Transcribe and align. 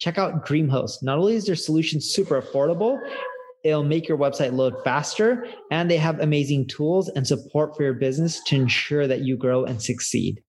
Check 0.00 0.16
out 0.16 0.46
DreamHost. 0.46 1.02
Not 1.02 1.18
only 1.18 1.34
is 1.34 1.44
their 1.44 1.54
solution 1.54 2.00
super 2.00 2.40
affordable, 2.40 2.98
it'll 3.64 3.84
make 3.84 4.08
your 4.08 4.16
website 4.16 4.54
load 4.54 4.74
faster, 4.82 5.46
and 5.70 5.90
they 5.90 5.98
have 5.98 6.18
amazing 6.20 6.68
tools 6.68 7.10
and 7.10 7.26
support 7.26 7.76
for 7.76 7.82
your 7.82 7.92
business 7.92 8.42
to 8.44 8.56
ensure 8.56 9.06
that 9.06 9.20
you 9.20 9.36
grow 9.36 9.64
and 9.64 9.82
succeed. 9.82 10.42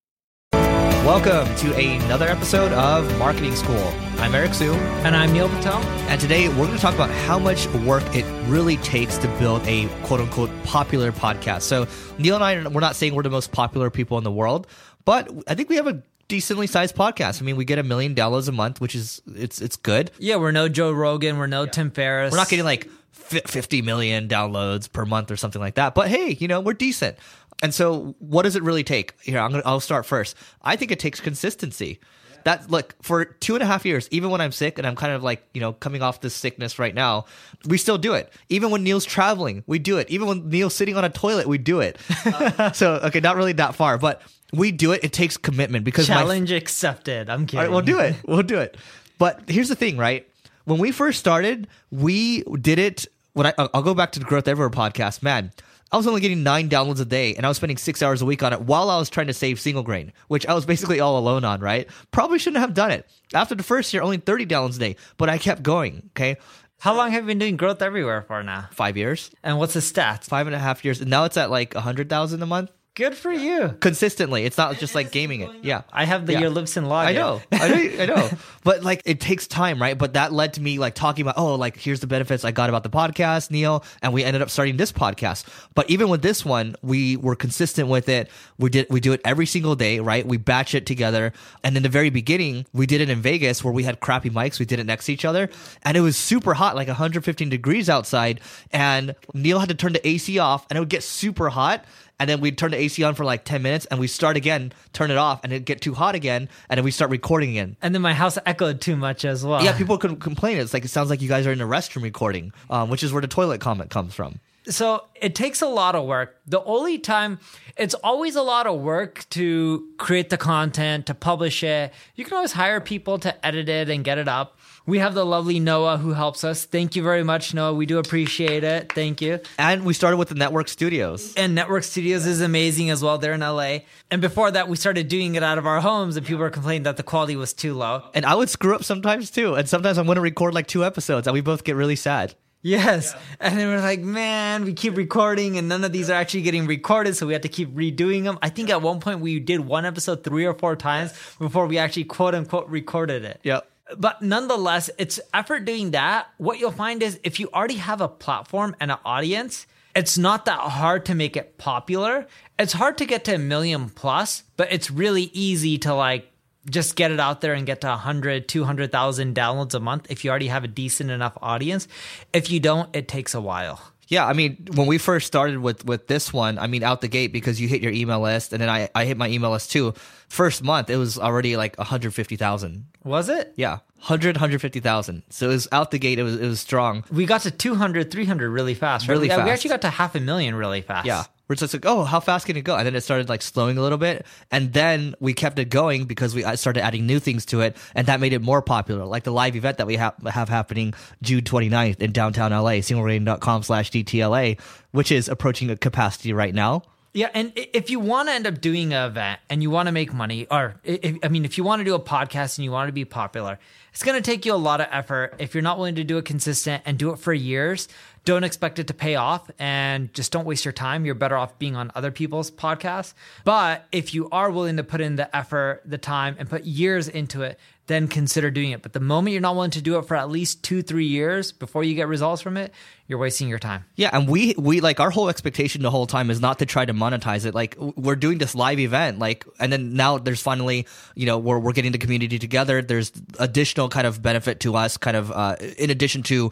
Welcome 0.53 1.53
to 1.57 1.75
another 1.75 2.29
episode 2.29 2.71
of 2.71 3.17
Marketing 3.19 3.53
School. 3.53 3.91
I'm 4.19 4.33
Eric 4.33 4.53
Siu. 4.53 4.71
And 5.03 5.17
I'm 5.17 5.33
Neil 5.33 5.49
Patel. 5.49 5.79
And 6.07 6.21
today 6.21 6.47
we're 6.47 6.67
going 6.67 6.71
to 6.71 6.77
talk 6.77 6.95
about 6.95 7.09
how 7.09 7.37
much 7.37 7.67
work 7.79 8.03
it 8.15 8.23
really 8.47 8.77
takes 8.77 9.17
to 9.17 9.27
build 9.37 9.67
a 9.67 9.89
quote 10.03 10.21
unquote 10.21 10.51
popular 10.63 11.11
podcast. 11.11 11.63
So, 11.63 11.87
Neil 12.17 12.35
and 12.35 12.43
I, 12.43 12.65
we're 12.69 12.79
not 12.79 12.95
saying 12.95 13.15
we're 13.15 13.23
the 13.23 13.29
most 13.29 13.51
popular 13.51 13.89
people 13.89 14.17
in 14.17 14.23
the 14.23 14.31
world, 14.31 14.67
but 15.03 15.29
I 15.47 15.55
think 15.55 15.67
we 15.67 15.75
have 15.75 15.87
a 15.87 16.01
decently 16.31 16.65
sized 16.65 16.95
podcast. 16.95 17.41
I 17.41 17.45
mean, 17.45 17.57
we 17.57 17.65
get 17.65 17.77
a 17.77 17.83
million 17.83 18.13
dollars 18.13 18.47
a 18.47 18.53
month, 18.53 18.79
which 18.79 18.95
is 18.95 19.21
it's 19.35 19.61
it's 19.61 19.75
good. 19.75 20.11
Yeah, 20.17 20.37
we're 20.37 20.51
no 20.51 20.69
Joe 20.69 20.93
Rogan, 20.93 21.37
we're 21.37 21.45
no 21.45 21.63
yeah. 21.63 21.71
Tim 21.71 21.91
Ferriss. 21.91 22.31
We're 22.31 22.37
not 22.37 22.47
getting 22.47 22.63
like 22.63 22.89
50 23.11 23.81
million 23.81 24.29
downloads 24.29 24.89
per 24.89 25.05
month 25.05 25.29
or 25.29 25.35
something 25.35 25.61
like 25.61 25.75
that. 25.75 25.93
But 25.93 26.07
hey, 26.07 26.37
you 26.39 26.47
know, 26.47 26.61
we're 26.61 26.73
decent. 26.73 27.17
And 27.61 27.73
so, 27.73 28.15
what 28.19 28.43
does 28.43 28.55
it 28.55 28.63
really 28.63 28.85
take? 28.85 29.13
Here, 29.21 29.39
I'm 29.39 29.51
gonna. 29.51 29.63
I'll 29.65 29.81
start 29.81 30.05
first. 30.05 30.37
I 30.61 30.77
think 30.77 30.91
it 30.91 30.99
takes 30.99 31.19
consistency. 31.19 31.99
That 32.45 32.71
look 32.71 32.95
for 33.03 33.25
two 33.25 33.55
and 33.55 33.61
a 33.61 33.67
half 33.67 33.85
years. 33.85 34.07
Even 34.09 34.29
when 34.29 34.39
I'm 34.39 34.53
sick 34.53 34.77
and 34.77 34.87
I'm 34.87 34.95
kind 34.95 35.11
of 35.11 35.21
like 35.23 35.43
you 35.53 35.59
know 35.59 35.73
coming 35.73 36.01
off 36.01 36.21
this 36.21 36.33
sickness 36.33 36.79
right 36.79 36.95
now, 36.95 37.25
we 37.65 37.77
still 37.77 37.97
do 37.97 38.13
it. 38.13 38.31
Even 38.47 38.71
when 38.71 38.83
Neil's 38.83 39.05
traveling, 39.05 39.65
we 39.67 39.79
do 39.79 39.97
it. 39.97 40.09
Even 40.09 40.29
when 40.29 40.49
Neil's 40.49 40.73
sitting 40.73 40.95
on 40.95 41.03
a 41.03 41.09
toilet, 41.09 41.45
we 41.45 41.57
do 41.57 41.81
it. 41.81 41.99
so 42.73 43.01
okay, 43.03 43.19
not 43.19 43.35
really 43.35 43.53
that 43.53 43.75
far, 43.75 43.97
but 43.97 44.21
we 44.51 44.71
do 44.71 44.91
it. 44.91 45.03
It 45.03 45.13
takes 45.13 45.37
commitment 45.37 45.85
because 45.85 46.07
challenge 46.07 46.51
my, 46.51 46.57
accepted. 46.57 47.29
I'm 47.29 47.45
kidding. 47.45 47.59
All 47.59 47.65
right, 47.65 47.71
we'll 47.71 47.81
do 47.81 47.99
it. 47.99 48.15
We'll 48.25 48.43
do 48.43 48.59
it. 48.59 48.77
But 49.17 49.43
here's 49.47 49.69
the 49.69 49.75
thing, 49.75 49.97
right? 49.97 50.27
When 50.65 50.79
we 50.79 50.91
first 50.91 51.19
started, 51.19 51.67
we 51.91 52.43
did 52.43 52.79
it. 52.79 53.07
When 53.33 53.47
I, 53.47 53.53
I'll 53.57 53.83
go 53.83 53.93
back 53.93 54.11
to 54.13 54.19
the 54.19 54.25
Growth 54.25 54.47
Everywhere 54.47 54.69
podcast, 54.69 55.23
man 55.23 55.51
I 55.93 55.97
was 55.97 56.07
only 56.07 56.21
getting 56.21 56.41
nine 56.41 56.69
downloads 56.69 57.01
a 57.01 57.05
day 57.05 57.35
and 57.35 57.45
I 57.45 57.49
was 57.49 57.57
spending 57.57 57.75
six 57.75 58.01
hours 58.01 58.21
a 58.21 58.25
week 58.25 58.41
on 58.43 58.53
it 58.53 58.61
while 58.61 58.89
I 58.89 58.97
was 58.97 59.09
trying 59.09 59.27
to 59.27 59.33
save 59.33 59.59
single 59.59 59.83
grain, 59.83 60.13
which 60.29 60.47
I 60.47 60.53
was 60.53 60.65
basically 60.65 61.01
all 61.01 61.17
alone 61.19 61.43
on, 61.43 61.59
right? 61.59 61.89
Probably 62.11 62.39
shouldn't 62.39 62.61
have 62.61 62.73
done 62.73 62.91
it. 62.91 63.05
After 63.33 63.55
the 63.55 63.63
first 63.63 63.93
year, 63.93 64.01
only 64.01 64.15
30 64.15 64.45
downloads 64.45 64.77
a 64.77 64.79
day, 64.79 64.95
but 65.17 65.27
I 65.27 65.37
kept 65.37 65.63
going, 65.63 66.09
okay? 66.11 66.37
How 66.79 66.95
long 66.95 67.11
have 67.11 67.23
you 67.23 67.27
been 67.27 67.39
doing 67.39 67.57
growth 67.57 67.81
everywhere 67.81 68.21
for 68.21 68.41
now? 68.41 68.69
Five 68.71 68.95
years. 68.95 69.31
And 69.43 69.59
what's 69.59 69.73
the 69.73 69.81
stats? 69.81 70.25
Five 70.25 70.47
and 70.47 70.55
a 70.55 70.59
half 70.59 70.85
years. 70.85 71.01
And 71.01 71.09
now 71.09 71.25
it's 71.25 71.35
at 71.35 71.51
like 71.51 71.75
a 71.75 71.81
hundred 71.81 72.09
thousand 72.09 72.41
a 72.41 72.45
month. 72.45 72.71
Good 73.01 73.17
for 73.17 73.31
you. 73.31 73.69
Consistently. 73.79 74.45
It's 74.45 74.59
not 74.59 74.77
just 74.77 74.93
like 74.93 75.09
gaming 75.09 75.41
it. 75.41 75.49
Yeah. 75.63 75.81
I 75.91 76.05
have 76.05 76.27
the 76.27 76.33
yeah. 76.33 76.41
Your 76.41 76.51
Libsyn 76.51 76.85
log. 76.85 77.07
I 77.07 77.13
know. 77.13 77.41
I 77.51 77.67
know. 77.67 78.03
I 78.03 78.05
know. 78.05 78.29
But 78.63 78.83
like 78.83 79.01
it 79.05 79.19
takes 79.19 79.47
time, 79.47 79.81
right? 79.81 79.97
But 79.97 80.13
that 80.13 80.31
led 80.31 80.53
to 80.53 80.61
me 80.61 80.77
like 80.77 80.93
talking 80.93 81.23
about, 81.23 81.35
oh, 81.35 81.55
like 81.55 81.77
here's 81.77 81.99
the 81.99 82.05
benefits 82.05 82.45
I 82.45 82.51
got 82.51 82.69
about 82.69 82.83
the 82.83 82.91
podcast, 82.91 83.49
Neil. 83.49 83.83
And 84.03 84.13
we 84.13 84.23
ended 84.23 84.43
up 84.43 84.51
starting 84.51 84.77
this 84.77 84.91
podcast. 84.91 85.45
But 85.73 85.89
even 85.89 86.09
with 86.09 86.21
this 86.21 86.45
one, 86.45 86.75
we 86.83 87.17
were 87.17 87.35
consistent 87.35 87.89
with 87.89 88.07
it. 88.07 88.29
We 88.59 88.69
did 88.69 88.85
we 88.91 88.99
do 88.99 89.13
it 89.13 89.21
every 89.25 89.47
single 89.47 89.75
day, 89.75 89.99
right? 89.99 90.23
We 90.23 90.37
batch 90.37 90.75
it 90.75 90.85
together. 90.85 91.33
And 91.63 91.75
in 91.75 91.81
the 91.81 91.89
very 91.89 92.11
beginning, 92.11 92.67
we 92.71 92.85
did 92.85 93.01
it 93.01 93.09
in 93.09 93.19
Vegas 93.19 93.63
where 93.63 93.73
we 93.73 93.81
had 93.81 93.99
crappy 93.99 94.29
mics. 94.29 94.59
We 94.59 94.67
did 94.67 94.79
it 94.79 94.85
next 94.85 95.07
to 95.07 95.13
each 95.13 95.25
other. 95.25 95.49
And 95.81 95.97
it 95.97 96.01
was 96.01 96.17
super 96.17 96.53
hot, 96.53 96.75
like 96.75 96.87
115 96.87 97.49
degrees 97.49 97.89
outside. 97.89 98.41
And 98.71 99.15
Neil 99.33 99.57
had 99.57 99.69
to 99.69 99.75
turn 99.75 99.93
the 99.93 100.07
AC 100.07 100.37
off 100.37 100.67
and 100.69 100.77
it 100.77 100.81
would 100.81 100.89
get 100.89 101.01
super 101.01 101.49
hot 101.49 101.83
and 102.21 102.29
then 102.29 102.39
we'd 102.39 102.55
turn 102.55 102.69
the 102.69 102.77
AC 102.77 103.01
on 103.01 103.15
for 103.15 103.25
like 103.25 103.45
10 103.45 103.63
minutes 103.63 103.87
and 103.87 103.99
we 103.99 104.05
start 104.05 104.37
again, 104.37 104.71
turn 104.93 105.09
it 105.09 105.17
off, 105.17 105.43
and 105.43 105.51
it'd 105.51 105.65
get 105.65 105.81
too 105.81 105.95
hot 105.95 106.13
again, 106.13 106.49
and 106.69 106.77
then 106.77 106.85
we 106.85 106.91
start 106.91 107.09
recording 107.09 107.49
again. 107.49 107.77
And 107.81 107.95
then 107.95 108.03
my 108.03 108.13
house 108.13 108.37
echoed 108.45 108.79
too 108.79 108.95
much 108.95 109.25
as 109.25 109.43
well. 109.43 109.63
Yeah, 109.63 109.75
people 109.75 109.97
could 109.97 110.19
complain. 110.19 110.59
It's 110.59 110.71
like 110.71 110.85
it 110.85 110.89
sounds 110.89 111.09
like 111.09 111.19
you 111.19 111.27
guys 111.27 111.47
are 111.47 111.51
in 111.51 111.61
a 111.61 111.65
restroom 111.65 112.03
recording, 112.03 112.53
um, 112.69 112.91
which 112.91 113.01
is 113.01 113.11
where 113.11 113.23
the 113.23 113.27
toilet 113.27 113.59
comment 113.59 113.89
comes 113.89 114.13
from. 114.13 114.39
So 114.65 115.05
it 115.19 115.33
takes 115.33 115.63
a 115.63 115.67
lot 115.67 115.95
of 115.95 116.05
work. 116.05 116.39
The 116.45 116.63
only 116.63 116.99
time 116.99 117.39
it's 117.75 117.95
always 117.95 118.35
a 118.35 118.43
lot 118.43 118.67
of 118.67 118.79
work 118.79 119.25
to 119.31 119.87
create 119.97 120.29
the 120.29 120.37
content, 120.37 121.07
to 121.07 121.15
publish 121.15 121.63
it. 121.63 121.91
You 122.13 122.23
can 122.23 122.35
always 122.35 122.51
hire 122.51 122.79
people 122.79 123.17
to 123.19 123.43
edit 123.43 123.67
it 123.67 123.89
and 123.89 124.03
get 124.03 124.19
it 124.19 124.27
up. 124.27 124.59
We 124.91 124.99
have 124.99 125.13
the 125.13 125.25
lovely 125.25 125.61
Noah 125.61 125.97
who 125.97 126.11
helps 126.11 126.43
us. 126.43 126.65
Thank 126.65 126.97
you 126.97 127.01
very 127.01 127.23
much, 127.23 127.53
Noah. 127.53 127.73
We 127.73 127.85
do 127.85 127.97
appreciate 127.97 128.65
it. 128.65 128.91
Thank 128.91 129.21
you. 129.21 129.39
And 129.57 129.85
we 129.85 129.93
started 129.93 130.17
with 130.17 130.27
the 130.27 130.35
Network 130.35 130.67
Studios. 130.67 131.33
And 131.35 131.55
Network 131.55 131.85
Studios 131.85 132.25
is 132.25 132.41
amazing 132.41 132.89
as 132.89 133.01
well. 133.01 133.17
They're 133.17 133.31
in 133.31 133.39
LA. 133.39 133.85
And 134.09 134.21
before 134.21 134.51
that, 134.51 134.67
we 134.67 134.75
started 134.75 135.07
doing 135.07 135.35
it 135.35 135.43
out 135.43 135.57
of 135.57 135.65
our 135.65 135.79
homes, 135.79 136.17
and 136.17 136.25
people 136.25 136.41
were 136.41 136.49
complaining 136.49 136.83
that 136.83 136.97
the 136.97 137.03
quality 137.03 137.37
was 137.37 137.53
too 137.53 137.73
low. 137.73 138.03
And 138.13 138.25
I 138.25 138.35
would 138.35 138.49
screw 138.49 138.75
up 138.75 138.83
sometimes 138.83 139.31
too. 139.31 139.55
And 139.55 139.69
sometimes 139.69 139.97
I'm 139.97 140.07
going 140.07 140.17
to 140.17 140.21
record 140.21 140.53
like 140.53 140.67
two 140.67 140.83
episodes, 140.83 141.25
and 141.25 141.33
we 141.33 141.39
both 141.39 141.63
get 141.63 141.77
really 141.77 141.95
sad. 141.95 142.35
Yes. 142.61 143.13
Yeah. 143.15 143.21
And 143.39 143.57
then 143.57 143.69
we're 143.69 143.79
like, 143.79 144.01
man, 144.01 144.65
we 144.65 144.73
keep 144.73 144.97
recording 144.97 145.57
and 145.57 145.69
none 145.69 145.85
of 145.85 145.93
these 145.93 146.09
are 146.09 146.15
actually 146.15 146.41
getting 146.41 146.67
recorded. 146.67 147.15
So 147.15 147.25
we 147.25 147.33
have 147.33 147.41
to 147.43 147.49
keep 147.49 147.73
redoing 147.73 148.25
them. 148.25 148.37
I 148.41 148.49
think 148.49 148.69
at 148.69 148.81
one 148.81 148.99
point 148.99 149.21
we 149.21 149.39
did 149.39 149.61
one 149.61 149.83
episode 149.83 150.23
three 150.23 150.45
or 150.45 150.53
four 150.53 150.75
times 150.75 151.11
before 151.39 151.65
we 151.65 151.79
actually 151.79 152.03
quote 152.03 152.35
unquote 152.35 152.69
recorded 152.69 153.25
it. 153.25 153.39
Yep 153.41 153.70
but 153.97 154.21
nonetheless, 154.21 154.89
it's 154.97 155.19
effort 155.33 155.65
doing 155.65 155.91
that. 155.91 156.27
What 156.37 156.59
you'll 156.59 156.71
find 156.71 157.01
is 157.03 157.19
if 157.23 157.39
you 157.39 157.49
already 157.53 157.75
have 157.75 158.01
a 158.01 158.07
platform 158.07 158.75
and 158.79 158.91
an 158.91 158.97
audience, 159.05 159.67
it's 159.95 160.17
not 160.17 160.45
that 160.45 160.59
hard 160.59 161.05
to 161.05 161.15
make 161.15 161.35
it 161.35 161.57
popular. 161.57 162.27
It's 162.57 162.73
hard 162.73 162.97
to 162.99 163.05
get 163.05 163.25
to 163.25 163.35
a 163.35 163.39
million 163.39 163.89
plus, 163.89 164.43
but 164.57 164.71
it's 164.71 164.89
really 164.89 165.29
easy 165.33 165.77
to 165.79 165.93
like 165.93 166.31
just 166.69 166.95
get 166.95 167.11
it 167.11 167.19
out 167.19 167.41
there 167.41 167.53
and 167.53 167.65
get 167.65 167.81
to 167.81 167.87
100, 167.87 168.47
200,000 168.47 169.35
downloads 169.35 169.73
a 169.73 169.79
month 169.79 170.07
if 170.09 170.23
you 170.23 170.29
already 170.29 170.47
have 170.47 170.63
a 170.63 170.67
decent 170.67 171.09
enough 171.09 171.37
audience. 171.41 171.87
If 172.33 172.51
you 172.51 172.59
don't, 172.59 172.95
it 172.95 173.07
takes 173.07 173.33
a 173.33 173.41
while. 173.41 173.81
Yeah, 174.11 174.27
I 174.27 174.33
mean, 174.33 174.67
when 174.75 174.87
we 174.87 174.97
first 174.97 175.25
started 175.25 175.59
with 175.59 175.85
with 175.85 176.07
this 176.07 176.33
one, 176.33 176.59
I 176.59 176.67
mean, 176.67 176.83
out 176.83 176.99
the 176.99 177.07
gate 177.07 177.31
because 177.31 177.61
you 177.61 177.69
hit 177.69 177.81
your 177.81 177.93
email 177.93 178.19
list, 178.19 178.51
and 178.51 178.61
then 178.61 178.67
I 178.67 178.89
I 178.93 179.05
hit 179.05 179.15
my 179.15 179.29
email 179.29 179.51
list 179.51 179.71
too. 179.71 179.93
First 180.27 180.63
month, 180.63 180.89
it 180.89 180.97
was 180.97 181.17
already 181.17 181.55
like 181.55 181.77
one 181.77 181.87
hundred 181.87 182.13
fifty 182.13 182.35
thousand. 182.35 182.87
Was 183.05 183.29
it? 183.29 183.53
Yeah, 183.55 183.79
100, 184.01 184.35
150,000. 184.35 185.23
So 185.29 185.45
it 185.45 185.53
was 185.53 185.67
out 185.71 185.91
the 185.91 185.99
gate. 185.99 186.19
It 186.19 186.23
was 186.23 186.35
it 186.35 186.45
was 186.45 186.59
strong. 186.59 187.05
We 187.09 187.25
got 187.25 187.41
to 187.41 187.51
200, 187.51 188.11
300 188.11 188.49
really 188.49 188.73
fast. 188.73 189.07
Right? 189.07 189.13
Really 189.13 189.27
yeah, 189.27 189.37
fast. 189.37 189.45
We 189.45 189.51
actually 189.51 189.69
got 189.69 189.81
to 189.83 189.89
half 189.89 190.13
a 190.15 190.19
million 190.19 190.55
really 190.55 190.81
fast. 190.81 191.05
Yeah. 191.05 191.23
We're 191.51 191.55
just 191.55 191.73
like, 191.73 191.85
oh, 191.85 192.05
how 192.05 192.21
fast 192.21 192.45
can 192.45 192.55
it 192.55 192.61
go? 192.61 192.77
And 192.77 192.85
then 192.85 192.95
it 192.95 193.01
started 193.01 193.27
like 193.27 193.41
slowing 193.41 193.77
a 193.77 193.81
little 193.81 193.97
bit. 193.97 194.25
And 194.51 194.71
then 194.71 195.15
we 195.19 195.33
kept 195.33 195.59
it 195.59 195.65
going 195.65 196.05
because 196.05 196.33
we 196.33 196.43
started 196.55 196.81
adding 196.81 197.05
new 197.05 197.19
things 197.19 197.45
to 197.47 197.59
it. 197.59 197.75
And 197.93 198.07
that 198.07 198.21
made 198.21 198.31
it 198.31 198.41
more 198.41 198.61
popular. 198.61 199.03
Like 199.03 199.25
the 199.25 199.33
live 199.33 199.57
event 199.57 199.77
that 199.77 199.85
we 199.85 199.97
ha- 199.97 200.13
have 200.27 200.47
happening 200.47 200.93
June 201.21 201.41
29th 201.41 201.99
in 201.99 202.13
downtown 202.13 202.51
LA, 202.51 202.79
singlegrain.com 202.79 203.63
slash 203.63 203.91
DTLA, 203.91 204.61
which 204.91 205.11
is 205.11 205.27
approaching 205.27 205.69
a 205.69 205.75
capacity 205.75 206.31
right 206.31 206.55
now. 206.55 206.83
Yeah, 207.13 207.29
and 207.33 207.51
if 207.55 207.89
you 207.89 207.99
want 207.99 208.29
to 208.29 208.33
end 208.33 208.47
up 208.47 208.61
doing 208.61 208.93
an 208.93 209.09
event 209.09 209.41
and 209.49 209.61
you 209.61 209.69
want 209.69 209.87
to 209.87 209.91
make 209.91 210.13
money, 210.13 210.47
or 210.49 210.79
if, 210.85 211.17
I 211.21 211.27
mean, 211.27 211.43
if 211.43 211.57
you 211.57 211.65
want 211.65 211.81
to 211.81 211.83
do 211.83 211.95
a 211.95 211.99
podcast 211.99 212.57
and 212.57 212.63
you 212.63 212.71
want 212.71 212.87
to 212.87 212.93
be 212.93 213.03
popular, 213.03 213.59
it's 213.91 214.03
going 214.03 214.21
to 214.21 214.21
take 214.21 214.45
you 214.45 214.53
a 214.53 214.55
lot 214.55 214.81
of 214.81 214.87
effort. 214.91 215.35
If 215.39 215.53
you're 215.53 215.61
not 215.61 215.77
willing 215.77 215.95
to 215.95 216.03
do 216.03 216.17
it 216.17 216.25
consistent 216.25 216.83
and 216.85 216.97
do 216.97 217.11
it 217.11 217.19
for 217.19 217.33
years, 217.33 217.87
don't 218.23 218.43
expect 218.43 218.77
it 218.79 218.87
to 218.87 218.93
pay 218.93 219.15
off 219.15 219.49
and 219.57 220.13
just 220.13 220.31
don't 220.31 220.45
waste 220.45 220.63
your 220.63 220.71
time. 220.71 221.05
You're 221.05 221.15
better 221.15 221.35
off 221.35 221.57
being 221.57 221.75
on 221.75 221.91
other 221.95 222.11
people's 222.11 222.51
podcasts. 222.51 223.13
But 223.43 223.87
if 223.91 224.13
you 224.13 224.29
are 224.29 224.51
willing 224.51 224.77
to 224.77 224.83
put 224.83 225.01
in 225.01 225.15
the 225.15 225.35
effort, 225.35 225.81
the 225.85 225.97
time, 225.97 226.35
and 226.37 226.49
put 226.49 226.65
years 226.65 227.07
into 227.07 227.41
it, 227.41 227.59
then 227.87 228.07
consider 228.07 228.49
doing 228.51 228.71
it. 228.71 228.81
But 228.81 228.93
the 228.93 228.99
moment 228.99 229.33
you're 229.33 229.41
not 229.41 229.55
willing 229.55 229.71
to 229.71 229.81
do 229.81 229.97
it 229.97 230.05
for 230.05 230.15
at 230.15 230.29
least 230.29 230.63
two, 230.63 230.81
three 230.81 231.07
years 231.07 231.51
before 231.51 231.83
you 231.83 231.95
get 231.95 232.07
results 232.07 232.41
from 232.41 232.55
it, 232.55 232.71
you're 233.07 233.19
wasting 233.19 233.49
your 233.49 233.59
time. 233.59 233.83
Yeah, 233.95 234.11
and 234.13 234.29
we 234.29 234.55
we 234.57 234.79
like 234.79 235.01
our 235.01 235.09
whole 235.09 235.27
expectation 235.27 235.81
the 235.81 235.91
whole 235.91 236.07
time 236.07 236.29
is 236.29 236.39
not 236.39 236.59
to 236.59 236.65
try 236.65 236.85
to 236.85 236.93
monetize 236.93 237.45
it. 237.45 237.53
Like 237.53 237.75
we're 237.77 238.15
doing 238.15 238.37
this 238.37 238.55
live 238.55 238.79
event, 238.79 239.19
like, 239.19 239.45
and 239.59 239.73
then 239.73 239.95
now 239.95 240.17
there's 240.17 240.41
finally, 240.41 240.87
you 241.15 241.25
know, 241.25 241.37
we're 241.37 241.59
we're 241.59 241.73
getting 241.73 241.91
the 241.91 241.97
community 241.97 242.39
together. 242.39 242.81
There's 242.81 243.11
additional 243.39 243.80
kind 243.89 244.07
of 244.07 244.21
benefit 244.21 244.59
to 244.61 244.75
us, 244.75 244.97
kind 244.97 245.17
of 245.17 245.31
uh, 245.31 245.55
in 245.77 245.89
addition 245.89 246.23
to 246.23 246.51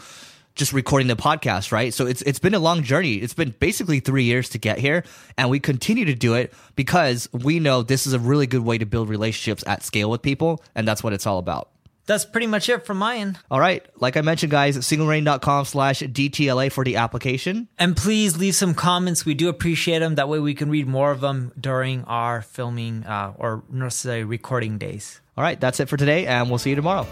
just 0.55 0.73
recording 0.73 1.07
the 1.07 1.15
podcast, 1.15 1.71
right? 1.71 1.93
So 1.93 2.05
it's 2.05 2.21
it's 2.23 2.39
been 2.39 2.53
a 2.53 2.59
long 2.59 2.83
journey. 2.83 3.15
It's 3.15 3.33
been 3.33 3.55
basically 3.59 3.99
three 4.01 4.25
years 4.25 4.49
to 4.49 4.57
get 4.57 4.77
here, 4.77 5.03
and 5.37 5.49
we 5.49 5.59
continue 5.59 6.05
to 6.05 6.15
do 6.15 6.33
it 6.33 6.53
because 6.75 7.29
we 7.31 7.59
know 7.59 7.81
this 7.81 8.05
is 8.05 8.13
a 8.13 8.19
really 8.19 8.45
good 8.45 8.63
way 8.63 8.77
to 8.77 8.85
build 8.85 9.09
relationships 9.09 9.63
at 9.65 9.83
scale 9.83 10.09
with 10.09 10.21
people, 10.21 10.63
and 10.75 10.87
that's 10.87 11.03
what 11.03 11.13
it's 11.13 11.25
all 11.25 11.39
about. 11.39 11.69
That's 12.09 12.25
pretty 12.25 12.47
much 12.47 12.67
it 12.69 12.87
from 12.87 12.97
my 12.97 13.17
end. 13.17 13.37
All 13.51 13.59
right. 13.59 13.85
Like 13.97 14.17
I 14.17 14.21
mentioned, 14.21 14.49
guys, 14.49 14.75
singlegrain.com 14.75 15.65
slash 15.65 15.99
DTLA 15.99 16.71
for 16.71 16.83
the 16.83 16.95
application. 16.95 17.67
And 17.77 17.95
please 17.95 18.35
leave 18.35 18.55
some 18.55 18.73
comments. 18.73 19.25
We 19.25 19.35
do 19.35 19.47
appreciate 19.47 19.99
them. 19.99 20.15
That 20.15 20.27
way 20.27 20.39
we 20.39 20.55
can 20.55 20.71
read 20.71 20.87
more 20.87 21.11
of 21.11 21.21
them 21.21 21.51
during 21.59 22.03
our 22.05 22.41
filming 22.41 23.05
uh, 23.05 23.33
or 23.37 23.63
necessarily 23.69 24.23
recording 24.23 24.79
days. 24.79 25.21
All 25.37 25.43
right. 25.43 25.61
That's 25.61 25.79
it 25.79 25.87
for 25.87 25.97
today, 25.97 26.25
and 26.25 26.49
we'll 26.49 26.57
see 26.57 26.71
you 26.71 26.75
tomorrow. 26.75 27.05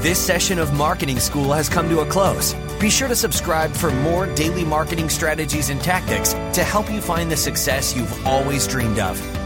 This 0.00 0.18
session 0.18 0.58
of 0.58 0.72
Marketing 0.72 1.20
School 1.20 1.52
has 1.52 1.68
come 1.68 1.90
to 1.90 2.00
a 2.00 2.06
close. 2.06 2.54
Be 2.80 2.88
sure 2.88 3.08
to 3.08 3.16
subscribe 3.16 3.72
for 3.72 3.90
more 3.90 4.24
daily 4.34 4.64
marketing 4.64 5.10
strategies 5.10 5.68
and 5.68 5.82
tactics 5.82 6.32
to 6.54 6.64
help 6.64 6.90
you 6.90 7.02
find 7.02 7.30
the 7.30 7.36
success 7.36 7.94
you've 7.94 8.26
always 8.26 8.66
dreamed 8.66 8.98
of. 8.98 9.45